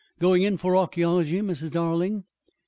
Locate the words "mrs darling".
1.43-2.23